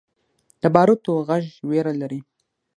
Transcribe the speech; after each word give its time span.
د 0.61 0.63
باروتو 0.73 1.11
غږ 1.27 1.43
ویره 1.69 1.93
لري. 2.01 2.19